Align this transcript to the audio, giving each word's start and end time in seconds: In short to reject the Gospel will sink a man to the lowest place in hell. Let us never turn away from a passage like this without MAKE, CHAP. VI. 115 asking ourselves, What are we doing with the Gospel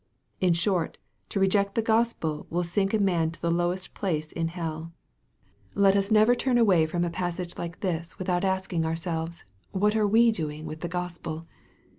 In 0.39 0.53
short 0.53 0.97
to 1.29 1.39
reject 1.39 1.75
the 1.75 1.83
Gospel 1.83 2.47
will 2.49 2.63
sink 2.63 2.91
a 2.91 2.97
man 2.97 3.29
to 3.29 3.39
the 3.39 3.51
lowest 3.51 3.93
place 3.93 4.31
in 4.31 4.47
hell. 4.47 4.91
Let 5.75 5.95
us 5.95 6.09
never 6.11 6.33
turn 6.33 6.57
away 6.57 6.87
from 6.87 7.03
a 7.05 7.11
passage 7.11 7.55
like 7.59 7.81
this 7.81 8.17
without 8.17 8.41
MAKE, 8.41 8.49
CHAP. 8.63 8.69
VI. 8.71 8.77
115 8.79 8.81
asking 8.81 8.85
ourselves, 8.89 9.43
What 9.73 9.95
are 9.95 10.07
we 10.07 10.31
doing 10.31 10.65
with 10.65 10.79
the 10.81 10.89
Gospel 10.89 11.45